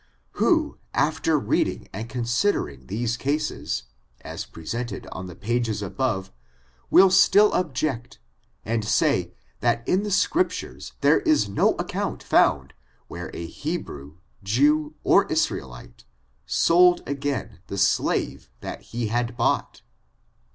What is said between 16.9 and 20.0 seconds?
again the slave that he had bought.